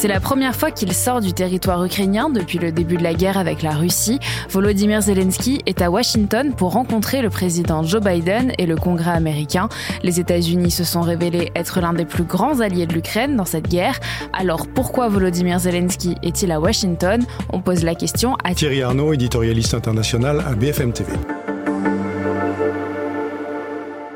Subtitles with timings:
[0.00, 3.36] C'est la première fois qu'il sort du territoire ukrainien depuis le début de la guerre
[3.36, 4.18] avec la Russie.
[4.48, 9.68] Volodymyr Zelensky est à Washington pour rencontrer le président Joe Biden et le Congrès américain.
[10.02, 13.68] Les États-Unis se sont révélés être l'un des plus grands alliés de l'Ukraine dans cette
[13.68, 14.00] guerre.
[14.32, 17.22] Alors pourquoi Volodymyr Zelensky est-il à Washington?
[17.52, 21.12] On pose la question à Thierry Arnaud, éditorialiste international à BFM TV.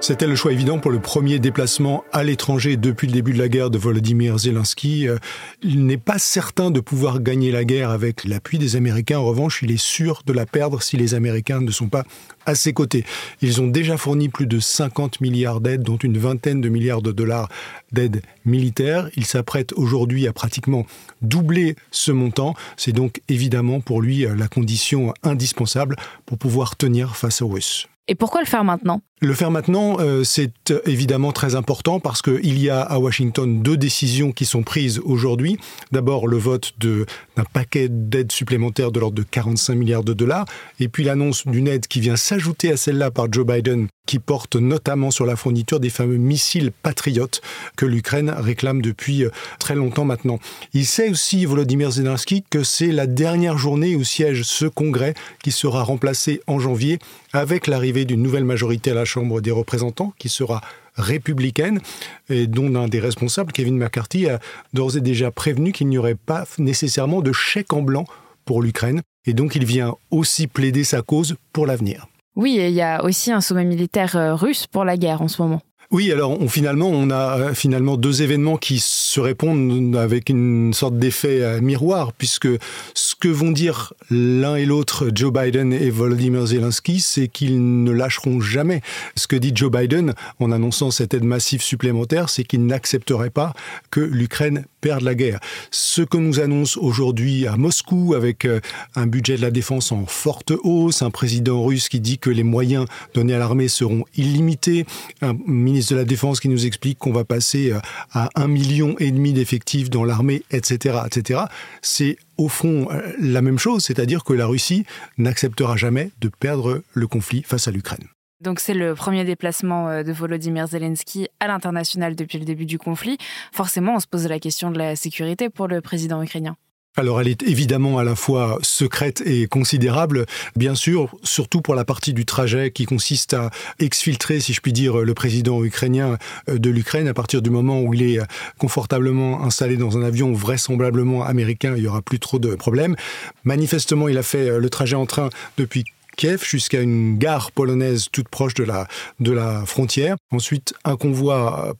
[0.06, 3.48] C'était le choix évident pour le premier déplacement à l'étranger depuis le début de la
[3.48, 5.08] guerre de Volodymyr Zelensky.
[5.08, 5.16] Euh,
[5.62, 9.20] il n'est pas certain de pouvoir gagner la guerre avec l'appui des Américains.
[9.20, 12.04] En revanche, il est sûr de la perdre si les Américains ne sont pas
[12.44, 13.06] à ses côtés.
[13.40, 17.10] Ils ont déjà fourni plus de 50 milliards d'aides, dont une vingtaine de milliards de
[17.10, 17.48] dollars
[17.90, 19.08] d'aide militaire.
[19.16, 20.84] Il s'apprête aujourd'hui à pratiquement
[21.22, 22.52] doubler ce montant.
[22.76, 25.96] C'est donc évidemment pour lui euh, la condition indispensable
[26.26, 27.88] pour pouvoir tenir face aux Russes.
[28.06, 29.00] Et pourquoi le faire maintenant?
[29.22, 33.78] Le faire maintenant, euh, c'est évidemment très important parce qu'il y a à Washington deux
[33.78, 35.56] décisions qui sont prises aujourd'hui.
[35.92, 40.44] D'abord, le vote d'un paquet d'aides supplémentaires de l'ordre de 45 milliards de dollars,
[40.80, 44.56] et puis l'annonce d'une aide qui vient s'ajouter à celle-là par Joe Biden, qui porte
[44.56, 47.40] notamment sur la fourniture des fameux missiles patriotes
[47.76, 50.38] que l'Ukraine réclame depuis euh, très longtemps maintenant.
[50.72, 55.52] Il sait aussi, Volodymyr Zelensky, que c'est la dernière journée où siège ce congrès qui
[55.52, 56.98] sera remplacé en janvier
[57.32, 60.60] avec l'arrivée d'une nouvelle majorité à la Chambre des représentants qui sera
[60.96, 61.80] républicaine
[62.28, 64.38] et dont un des responsables, Kevin McCarthy, a
[64.72, 68.04] d'ores et déjà prévenu qu'il n'y aurait pas nécessairement de chèque en blanc
[68.44, 69.02] pour l'Ukraine.
[69.26, 72.06] Et donc il vient aussi plaider sa cause pour l'avenir.
[72.36, 75.28] Oui, et il y a aussi un sommet militaire euh, russe pour la guerre en
[75.28, 75.60] ce moment.
[75.94, 80.74] Oui, alors on, finalement, on a euh, finalement deux événements qui se répondent avec une
[80.74, 82.48] sorte d'effet euh, miroir, puisque
[82.94, 87.92] ce que vont dire l'un et l'autre, Joe Biden et Volodymyr Zelensky, c'est qu'ils ne
[87.92, 88.80] lâcheront jamais.
[89.14, 93.52] Ce que dit Joe Biden en annonçant cette aide massive supplémentaire, c'est qu'il n'accepterait pas
[93.92, 95.38] que l'Ukraine perde la guerre.
[95.70, 98.58] Ce que nous annonce aujourd'hui à Moscou, avec euh,
[98.96, 102.42] un budget de la défense en forte hausse, un président russe qui dit que les
[102.42, 104.86] moyens donnés à l'armée seront illimités,
[105.22, 107.80] un ministre de la Défense qui nous explique qu'on va passer euh,
[108.12, 111.42] à un million et demi d'effectifs dans l'armée, etc., etc.
[111.82, 114.84] C'est au fond euh, la même chose, c'est-à-dire que la Russie
[115.18, 118.08] n'acceptera jamais de perdre le conflit face à l'Ukraine.
[118.40, 122.78] Donc c'est le premier déplacement euh, de Volodymyr Zelensky à l'international depuis le début du
[122.78, 123.16] conflit.
[123.52, 126.56] Forcément, on se pose la question de la sécurité pour le président ukrainien.
[126.96, 131.84] Alors elle est évidemment à la fois secrète et considérable, bien sûr, surtout pour la
[131.84, 133.50] partie du trajet qui consiste à
[133.80, 136.18] exfiltrer, si je puis dire, le président ukrainien
[136.48, 138.24] euh, de l'Ukraine à partir du moment où il est euh,
[138.58, 142.94] confortablement installé dans un avion vraisemblablement américain, il n'y aura plus trop de problèmes.
[143.42, 145.82] Manifestement, il a fait euh, le trajet en train depuis
[146.16, 148.86] Kiev jusqu'à une gare polonaise toute proche de la,
[149.18, 150.14] de la frontière.
[150.30, 151.74] Ensuite, un convoi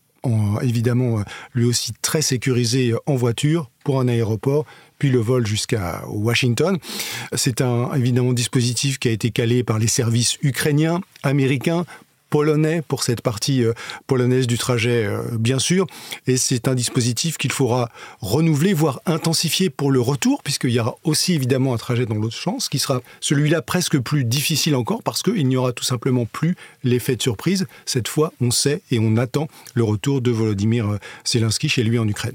[0.62, 1.22] évidemment
[1.54, 4.64] lui aussi très sécurisé en voiture pour un aéroport
[5.10, 6.78] le vol jusqu'à Washington.
[7.34, 11.84] C'est un évidemment dispositif qui a été calé par les services ukrainiens, américains,
[12.34, 13.74] polonais pour cette partie euh,
[14.08, 15.86] polonaise du trajet, euh, bien sûr.
[16.26, 20.96] Et c'est un dispositif qu'il faudra renouveler, voire intensifier pour le retour, puisqu'il y aura
[21.04, 25.22] aussi évidemment un trajet dans l'autre sens, qui sera celui-là presque plus difficile encore, parce
[25.22, 27.68] qu'il n'y aura tout simplement plus l'effet de surprise.
[27.86, 32.00] Cette fois, on sait et on attend le retour de Volodymyr euh, Zelensky chez lui
[32.00, 32.34] en Ukraine.